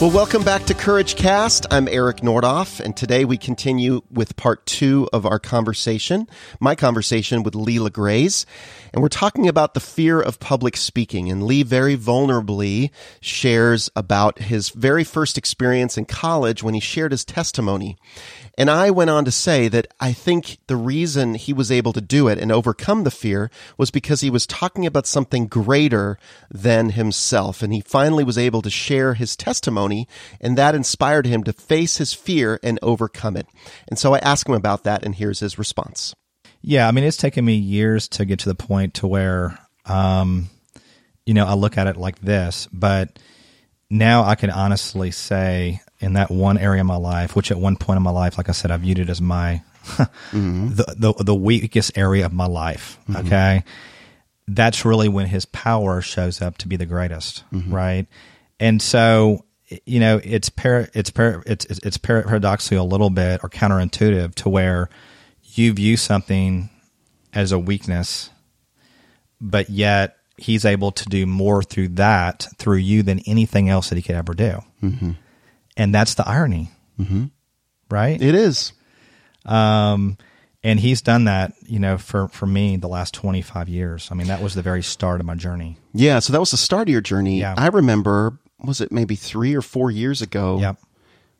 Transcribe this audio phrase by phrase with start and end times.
[0.00, 1.66] Well, welcome back to Courage Cast.
[1.70, 6.26] I'm Eric Nordoff, and today we continue with part two of our conversation,
[6.58, 8.46] my conversation with Lee LeGraze.
[8.94, 11.30] And we're talking about the fear of public speaking.
[11.30, 17.12] And Lee very vulnerably shares about his very first experience in college when he shared
[17.12, 17.98] his testimony.
[18.60, 22.00] And I went on to say that I think the reason he was able to
[22.02, 26.18] do it and overcome the fear was because he was talking about something greater
[26.50, 27.62] than himself.
[27.62, 30.06] And he finally was able to share his testimony,
[30.42, 33.46] and that inspired him to face his fear and overcome it.
[33.88, 36.14] And so I asked him about that, and here's his response.
[36.60, 40.50] Yeah, I mean, it's taken me years to get to the point to where, um,
[41.24, 43.18] you know, I look at it like this, but
[43.90, 47.76] now I can honestly say in that one area of my life, which at one
[47.76, 50.68] point in my life, like I said, I viewed it as my mm-hmm.
[50.74, 52.98] the, the the weakest area of my life.
[53.08, 53.26] Mm-hmm.
[53.26, 53.64] Okay,
[54.46, 57.74] that's really when His power shows up to be the greatest, mm-hmm.
[57.74, 58.06] right?
[58.60, 59.44] And so,
[59.84, 64.48] you know, it's par- it's par- it's it's paradoxically a little bit or counterintuitive to
[64.48, 64.88] where
[65.42, 66.70] you view something
[67.32, 68.30] as a weakness,
[69.40, 73.96] but yet He's able to do more through that through you than anything else that
[73.96, 74.62] He could ever do.
[74.82, 75.10] Mm-hmm
[75.80, 77.26] and that's the irony, mm-hmm.
[77.90, 78.20] right?
[78.20, 78.74] It is.
[79.46, 80.18] Um,
[80.62, 84.08] and he's done that, you know, for for me the last twenty five years.
[84.10, 85.78] I mean, that was the very start of my journey.
[85.94, 87.40] Yeah, so that was the start of your journey.
[87.40, 87.54] Yeah.
[87.56, 90.58] I remember, was it maybe three or four years ago?
[90.60, 90.76] Yep.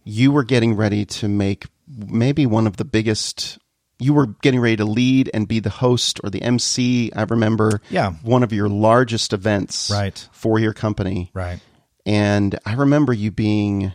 [0.04, 3.58] You were getting ready to make maybe one of the biggest.
[4.00, 7.12] You were getting ready to lead and be the host or the MC.
[7.14, 11.60] I remember, yeah, one of your largest events, right, for your company, right.
[12.06, 13.92] And I remember you being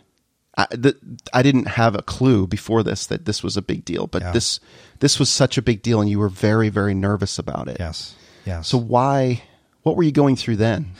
[0.57, 0.95] I, the,
[1.33, 4.31] I didn't have a clue before this that this was a big deal, but yeah.
[4.31, 4.59] this
[4.99, 7.77] this was such a big deal, and you were very very nervous about it.
[7.79, 8.15] Yes,
[8.45, 8.67] yes.
[8.67, 9.43] So why?
[9.83, 10.93] What were you going through then?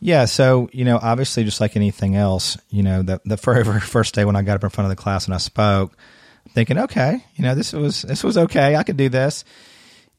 [0.00, 4.14] Yeah, so you know, obviously, just like anything else, you know, the the very first
[4.14, 5.96] day when I got up in front of the class and I spoke,
[6.50, 9.44] thinking, okay, you know, this was this was okay, I could do this,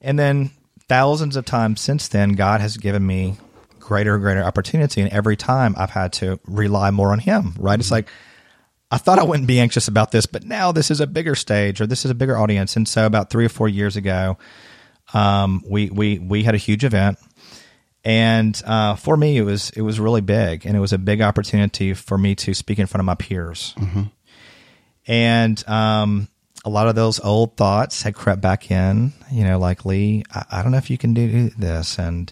[0.02, 0.52] and then
[0.88, 3.38] thousands of times since then, God has given me
[3.80, 7.54] greater and greater opportunity, and every time I've had to rely more on Him.
[7.58, 7.74] Right?
[7.74, 7.82] Mm-hmm.
[7.82, 8.10] It's like
[8.92, 11.82] I thought I wouldn't be anxious about this, but now this is a bigger stage
[11.82, 12.76] or this is a bigger audience.
[12.76, 14.38] And so about three or four years ago,
[15.14, 17.18] um, we, we, we had a huge event.
[18.06, 21.22] And uh, for me, it was it was really big, and it was a big
[21.22, 23.74] opportunity for me to speak in front of my peers.
[23.78, 24.04] Mm-hmm.
[25.08, 26.28] And um,
[26.64, 29.14] a lot of those old thoughts had crept back in.
[29.32, 32.32] You know, like Lee, I, I don't know if you can do this, and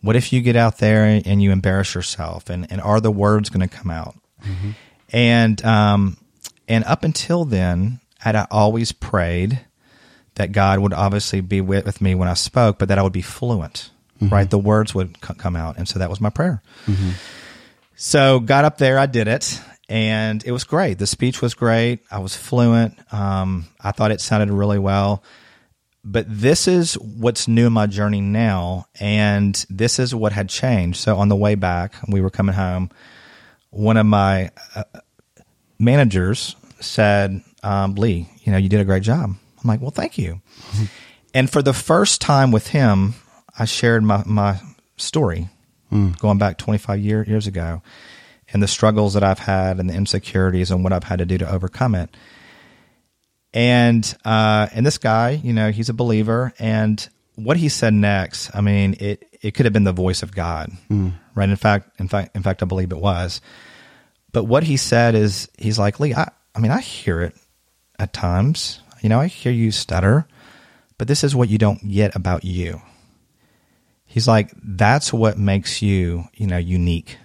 [0.00, 3.50] what if you get out there and you embarrass yourself, and and are the words
[3.50, 4.14] going to come out?
[4.44, 4.70] Mm-hmm.
[5.10, 6.16] And um,
[6.66, 9.60] and up until then, had I always prayed
[10.34, 13.12] that God would obviously be with, with me when I spoke, but that I would
[13.12, 13.90] be fluent,
[14.20, 14.32] mm-hmm.
[14.32, 14.48] right?
[14.48, 16.62] The words would c- come out, and so that was my prayer.
[16.86, 17.10] Mm-hmm.
[17.96, 20.98] So got up there, I did it, and it was great.
[20.98, 22.00] The speech was great.
[22.10, 22.98] I was fluent.
[23.12, 25.22] Um, I thought it sounded really well.
[26.04, 30.98] But this is what's new in my journey now, and this is what had changed.
[30.98, 32.90] So on the way back, we were coming home
[33.70, 34.84] one of my uh,
[35.78, 39.30] managers said, um, Lee, you know, you did a great job.
[39.30, 40.40] I'm like, well, thank you.
[41.34, 43.14] And for the first time with him,
[43.56, 44.60] I shared my, my
[44.96, 45.50] story
[45.92, 46.18] mm.
[46.18, 47.82] going back 25 year, years ago
[48.52, 51.38] and the struggles that I've had and the insecurities and what I've had to do
[51.38, 52.16] to overcome it.
[53.52, 57.06] And, uh, and this guy, you know, he's a believer and
[57.38, 60.70] what he said next, I mean, it, it could have been the voice of God,
[60.90, 61.12] mm.
[61.34, 61.48] right?
[61.48, 63.40] In fact, in fact, in fact, I believe it was.
[64.32, 67.36] But what he said is, he's like, Lee, I, I mean, I hear it
[67.98, 68.80] at times.
[69.02, 70.26] You know, I hear you stutter,
[70.98, 72.82] but this is what you don't get about you.
[74.04, 77.18] He's like, that's what makes you, you know, unique.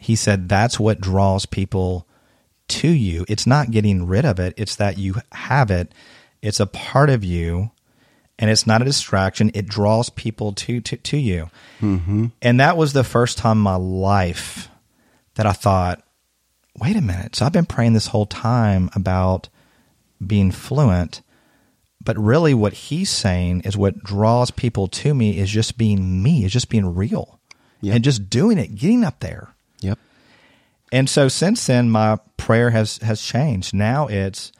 [0.00, 2.08] He said, that's what draws people
[2.68, 3.24] to you.
[3.28, 4.54] It's not getting rid of it.
[4.56, 5.92] It's that you have it.
[6.40, 7.70] It's a part of you
[8.38, 9.50] and it's not a distraction.
[9.52, 11.50] It draws people to to, to you.
[11.80, 12.26] Mm-hmm.
[12.40, 14.68] And that was the first time in my life
[15.34, 16.02] that I thought,
[16.78, 17.36] wait a minute.
[17.36, 19.50] So I've been praying this whole time about
[20.26, 21.20] being fluent,
[22.02, 26.44] but really what he's saying is what draws people to me is just being me,
[26.44, 27.40] is just being real
[27.82, 27.96] yep.
[27.96, 29.54] and just doing it, getting up there.
[29.80, 29.98] Yep.
[30.92, 33.74] And so since then, my prayer has has changed.
[33.74, 34.52] Now it's,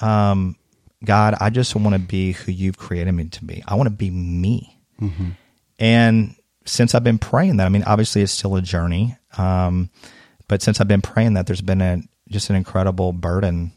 [0.00, 0.56] um,
[1.04, 3.62] God, I just want to be who you've created me to be.
[3.66, 4.78] I want to be me.
[5.00, 5.30] Mm-hmm.
[5.78, 9.16] And since I've been praying that, I mean, obviously it's still a journey.
[9.36, 9.90] Um,
[10.48, 13.72] but since I've been praying that, there's been a just an incredible burden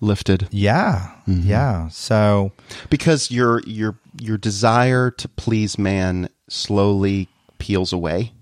[0.00, 0.48] lifted.
[0.50, 1.88] Yeah, yeah.
[1.88, 2.52] So
[2.90, 7.28] Because your your your desire to please man slowly
[7.58, 8.32] peels away.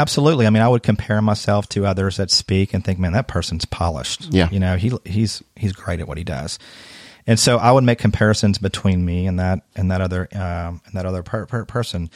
[0.00, 0.46] Absolutely.
[0.46, 3.64] I mean, I would compare myself to others that speak and think, man, that person's
[3.64, 4.32] polished.
[4.32, 4.48] Yeah.
[4.50, 6.58] you know, he he's he's great at what he does.
[7.26, 10.94] And so I would make comparisons between me and that and that other um, and
[10.94, 12.10] that other per, per person.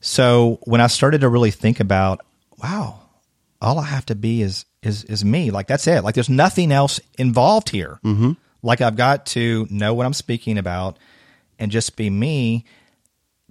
[0.00, 2.20] So when I started to really think about,
[2.62, 3.00] wow,
[3.60, 5.50] all I have to be is is is me.
[5.50, 6.02] Like that's it.
[6.04, 7.98] Like there's nothing else involved here.
[8.04, 8.32] Mm-hmm.
[8.62, 10.98] Like I've got to know what I'm speaking about
[11.58, 12.64] and just be me.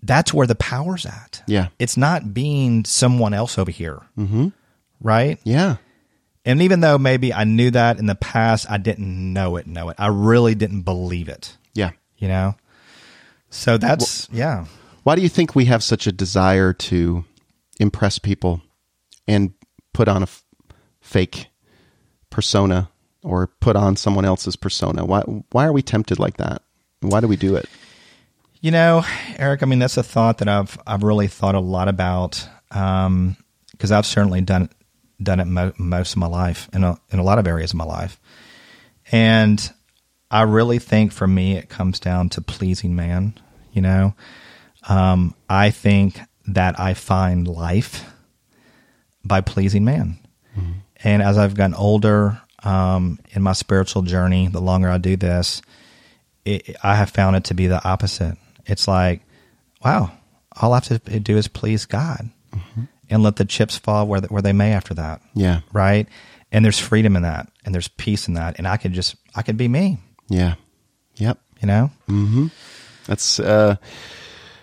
[0.04, 1.44] That's where the power's at.
[1.48, 1.68] Yeah.
[1.80, 4.02] It's not being someone else over here.
[4.18, 4.48] Mm-hmm.
[5.00, 5.40] Right.
[5.44, 5.78] Yeah.
[6.44, 9.68] And even though maybe I knew that in the past, I didn't know it.
[9.68, 9.96] Know it.
[10.00, 11.56] I really didn't believe it.
[11.74, 11.92] Yeah.
[12.18, 12.56] You know.
[13.52, 14.66] So that's yeah.
[15.04, 17.26] Why do you think we have such a desire to
[17.80, 18.62] impress people
[19.28, 19.54] and
[19.94, 20.44] put on a f-
[21.02, 21.48] fake
[22.30, 22.90] persona
[23.24, 25.06] or put on someone else's persona?
[25.06, 25.22] Why
[25.52, 26.62] why are we tempted like that?
[27.02, 27.68] Why do we do it?
[28.62, 29.04] You know,
[29.38, 33.92] Eric, I mean, that's a thought that I've I've really thought a lot about because
[33.92, 34.70] I've certainly done
[35.22, 37.78] done it mo- most of my life in a, in a lot of areas of
[37.78, 38.20] my life,
[39.12, 39.74] and
[40.30, 43.34] I really think for me it comes down to pleasing man.
[43.72, 44.14] You know,
[44.88, 48.06] um, I think that I find life
[49.26, 50.20] by pleasing man,
[51.04, 55.64] and as I've gotten older um, in my spiritual journey, the longer I do this,
[56.46, 58.38] it, I have found it to be the opposite.
[58.66, 59.22] It's like,
[59.84, 60.12] wow,
[60.62, 62.30] all I have to do is please God
[63.10, 65.22] and let the chips fall where, where they may after that.
[65.34, 65.62] Yeah.
[65.74, 66.08] Right.
[66.52, 68.58] And there's freedom in that and there's peace in that.
[68.58, 69.98] And I could just, I could be me,
[70.30, 70.56] Yeah.
[71.16, 71.40] Yep.
[71.62, 71.92] you know?
[73.06, 73.76] That's uh,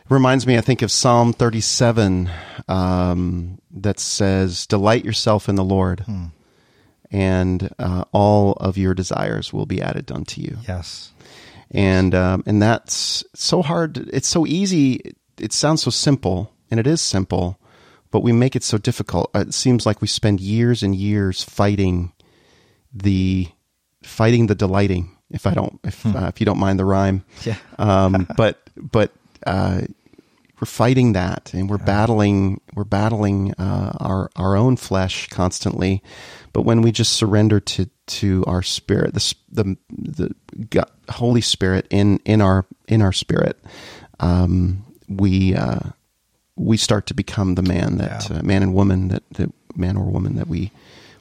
[0.09, 0.57] reminds me.
[0.57, 2.31] I think of Psalm thirty-seven
[2.69, 6.05] um, that says, "Delight yourself in the Lord,
[7.11, 11.13] and uh, all of your desires will be added unto you." Yes.
[11.71, 13.99] And um, and that's so hard.
[14.13, 15.15] It's so easy.
[15.39, 17.59] It sounds so simple, and it is simple,
[18.11, 19.31] but we make it so difficult.
[19.35, 22.13] It seems like we spend years and years fighting
[22.93, 23.49] the
[24.03, 25.15] fighting the delighting.
[25.31, 27.57] If I don't, if uh, if you don't mind the rhyme, Yeah.
[27.79, 29.13] um, but but
[29.47, 29.83] uh,
[30.59, 36.03] we're fighting that, and we're battling we're battling uh, our our own flesh constantly.
[36.55, 40.35] But when we just surrender to to our spirit, the the the
[40.71, 43.59] God, Holy Spirit in in our in our spirit,
[44.21, 45.81] um, we uh,
[46.57, 48.39] we start to become the man that Yeah.
[48.39, 50.71] uh, man and woman that that man or woman that we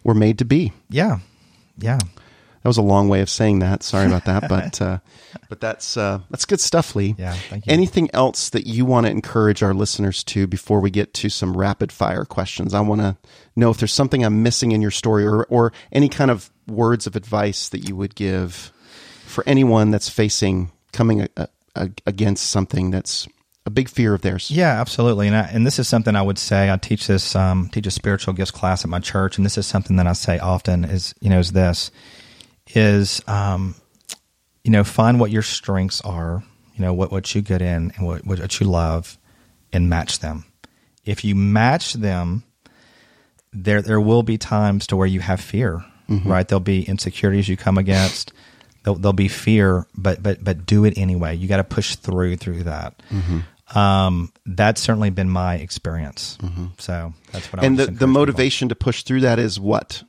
[0.03, 0.71] were made to be.
[0.89, 1.19] Yeah.
[1.77, 1.99] Yeah.
[2.67, 3.81] That was a long way of saying that.
[3.81, 4.99] Sorry about that, but uh,
[5.47, 7.15] but that's uh, that's good stuff, Lee.
[7.17, 7.71] Yeah, thank you.
[7.71, 11.55] Anything else that you want to encourage our listeners to before we get to some
[11.55, 12.73] rapid fire questions?
[12.73, 13.15] I want to
[13.55, 17.07] know if there's something I'm missing in your story, or or any kind of words
[17.07, 18.73] of advice that you would give
[19.23, 23.29] for anyone that's facing coming a, a, against something that's
[23.65, 24.51] a big fear of theirs.
[24.51, 25.27] Yeah, absolutely.
[25.27, 26.69] And I, and this is something I would say.
[26.69, 29.65] I teach this um, teach a spiritual gifts class at my church, and this is
[29.65, 30.83] something that I say often.
[30.83, 31.91] Is you know is this
[32.75, 33.75] is um,
[34.63, 36.43] you know find what your strengths are.
[36.75, 39.17] You know what what you get in and what what you love,
[39.73, 40.45] and match them.
[41.05, 42.43] If you match them,
[43.53, 45.83] there there will be times to where you have fear.
[46.09, 46.47] Right?
[46.47, 48.31] There'll be insecurities you come against.
[48.83, 51.35] There'll, there'll be fear, but but but do it anyway.
[51.35, 53.01] You got to push through through that.
[53.75, 56.37] Um, that's certainly been my experience.
[56.77, 58.07] So that's what I and the, the encourage people.
[58.07, 60.03] motivation to push through that is what?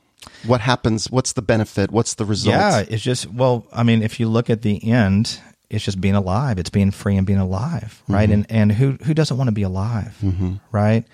[0.45, 1.09] What happens?
[1.09, 1.91] What's the benefit?
[1.91, 2.55] What's the result?
[2.55, 6.15] Yeah, it's just well, I mean, if you look at the end, it's just being
[6.15, 6.57] alive.
[6.59, 8.29] It's being free and being alive, right?
[8.29, 10.17] And and who who doesn't want to be alive,
[10.71, 11.05] right?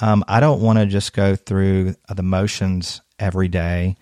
[0.00, 3.96] Um, I don't want to just go through the motions every day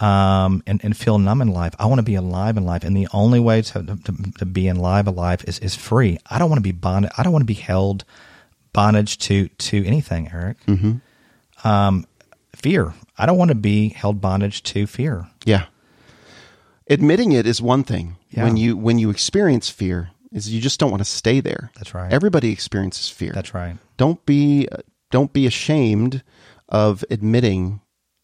[0.00, 1.74] um, and, and feel numb in life.
[1.78, 4.68] I want to be alive in life, and the only way to, to, to be
[4.68, 6.18] alive alive is, is free.
[6.30, 7.10] I don't want to be bonded.
[7.18, 8.04] I don't want to be held
[8.72, 10.56] bondage to to anything, Eric.
[11.64, 12.06] Um,
[12.58, 12.94] fear.
[13.16, 15.28] I don't want to be held bondage to fear.
[15.44, 15.66] Yeah.
[16.88, 18.16] Admitting it is one thing.
[18.30, 18.44] Yeah.
[18.44, 21.70] When you when you experience fear, is you just don't want to stay there.
[21.76, 22.12] That's right.
[22.12, 23.32] Everybody experiences fear.
[23.32, 23.76] That's right.
[23.96, 24.68] Don't be
[25.10, 26.22] don't be ashamed
[26.68, 27.80] of admitting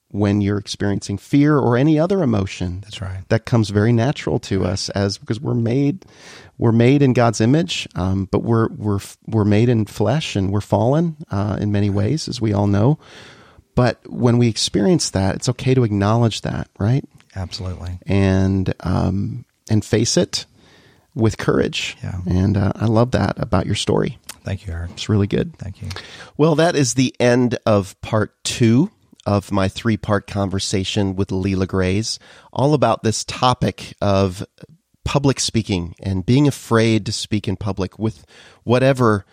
[0.09, 2.81] when you're experiencing fear or any other emotion.
[2.83, 3.29] That's right.
[3.31, 6.05] That comes very natural to us as because we're made
[6.57, 10.61] we're made in God's image, um, but we're we're we're made in flesh and we're
[10.61, 12.99] fallen uh, in many ways, as we all know.
[13.75, 17.05] But when we experience that, it's okay to acknowledge that, right?
[17.37, 17.99] Absolutely.
[18.07, 20.47] and um, and face it
[21.15, 21.97] with courage.
[22.03, 22.21] Yeah.
[22.27, 24.19] And uh, I love that about your story.
[24.45, 24.91] Thank you, Eric.
[24.93, 25.57] It's really good.
[25.57, 25.89] Thank you.
[26.37, 28.91] Well, that is the end of part two
[29.27, 32.19] of my three part conversation with Lee LeGraze,
[32.53, 34.45] all about this topic of
[35.05, 38.27] public speaking and being afraid to speak in public with
[38.65, 39.25] whatever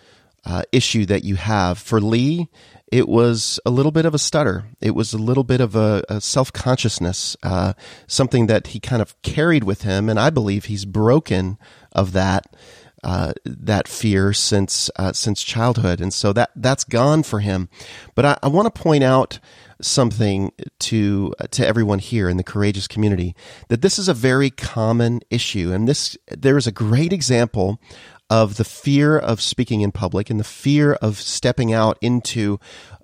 [0.44, 1.78] uh, issue that you have.
[1.78, 2.48] For Lee,
[2.90, 4.66] it was a little bit of a stutter.
[4.80, 7.72] It was a little bit of a, a self consciousness, uh,
[8.06, 11.58] something that he kind of carried with him, and I believe he's broken
[11.92, 12.46] of that.
[13.04, 17.68] Uh, that fear since uh, since childhood, and so that that's gone for him.
[18.14, 19.40] But I, I want to point out
[19.80, 23.34] something to to everyone here in the courageous community
[23.66, 27.80] that this is a very common issue, and this there is a great example
[28.32, 32.58] of the fear of speaking in public and the fear of stepping out into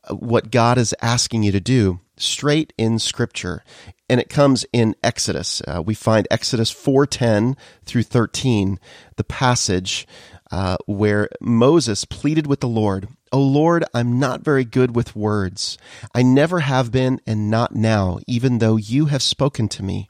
[0.05, 3.63] uh, what God is asking you to do straight in scripture.
[4.09, 5.61] And it comes in exodus.
[5.69, 8.81] Uh, we find exodus 4.10 through 13
[9.17, 10.07] the passage
[10.51, 15.77] uh, where moses pleaded with the lord o lord i'm not very good with words.
[16.15, 20.09] I never have been and not now even though you have spoken to me.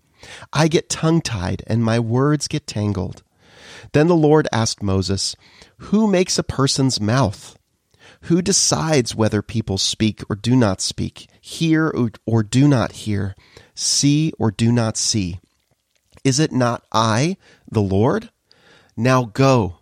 [0.52, 3.24] I get tongue tied and my words get tangled
[3.92, 5.36] then the Lord asked Moses,
[5.78, 7.58] Who makes a person's mouth?
[8.22, 11.92] Who decides whether people speak or do not speak, hear
[12.26, 13.34] or, do not hear,
[13.74, 15.40] see or do not see?
[16.24, 17.36] Is it not I,
[17.70, 18.30] the Lord?
[18.96, 19.78] Now go,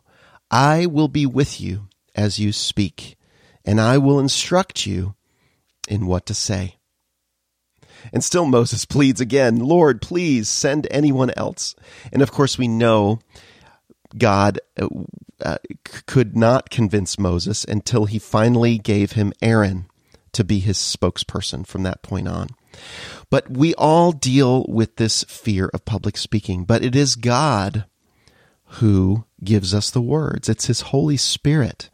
[0.51, 3.17] I will be with you as you speak,
[3.65, 5.15] and I will instruct you
[5.89, 6.77] in what to say.
[8.13, 11.75] And still Moses pleads again, Lord, please send anyone else.
[12.13, 13.21] And of course, we know
[14.17, 14.89] God uh,
[15.41, 15.59] uh,
[16.07, 19.87] could not convince Moses until he finally gave him Aaron
[20.33, 22.49] to be his spokesperson from that point on.
[23.31, 27.87] But we all deal with this fear of public speaking, but it is God
[28.81, 30.49] who gives us the words.
[30.49, 31.89] It's his Holy Spirit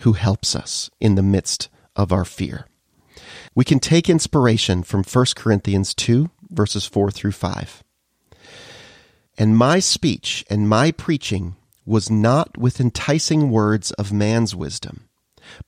[0.00, 2.66] who helps us in the midst of our fear.
[3.54, 7.82] We can take inspiration from 1 Corinthians 2, verses 4 through 5.
[9.36, 15.08] And my speech and my preaching was not with enticing words of man's wisdom,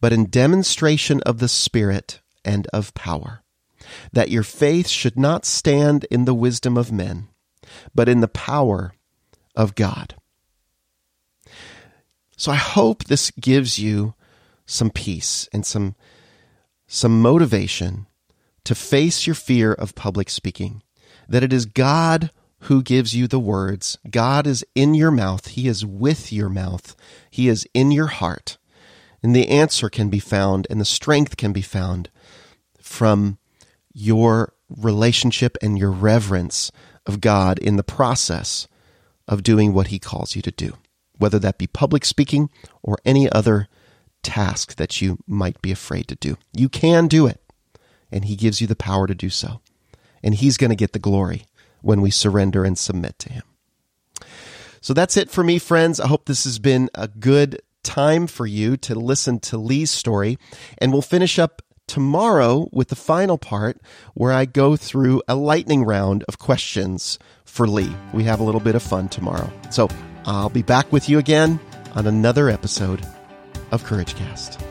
[0.00, 3.42] but in demonstration of the Spirit and of power,
[4.12, 7.28] that your faith should not stand in the wisdom of men,
[7.94, 8.94] but in the power
[9.54, 10.14] of God.
[12.36, 14.14] So I hope this gives you
[14.66, 15.94] some peace and some
[16.88, 18.06] some motivation
[18.62, 20.82] to face your fear of public speaking,
[21.28, 23.98] that it is God who gives you the words.
[24.10, 25.48] God is in your mouth.
[25.48, 26.96] He is with your mouth.
[27.30, 28.58] He is in your heart.
[29.22, 32.10] And the answer can be found and the strength can be found
[32.80, 33.38] from
[33.92, 36.70] your relationship and your reverence
[37.06, 38.68] of God in the process
[39.28, 40.74] of doing what He calls you to do,
[41.18, 42.50] whether that be public speaking
[42.82, 43.68] or any other
[44.22, 46.36] task that you might be afraid to do.
[46.52, 47.40] You can do it,
[48.10, 49.60] and He gives you the power to do so.
[50.22, 51.46] And He's going to get the glory
[51.86, 53.44] when we surrender and submit to Him.
[54.80, 56.00] So that's it for me, friends.
[56.00, 60.38] I hope this has been a good time for you to listen to Lee's story.
[60.78, 63.80] And we'll finish up tomorrow with the final part
[64.14, 67.94] where I go through a lightning round of questions for Lee.
[68.12, 69.50] We have a little bit of fun tomorrow.
[69.70, 69.88] So
[70.24, 71.60] I'll be back with you again
[71.94, 73.06] on another episode
[73.70, 74.65] of CourageCast.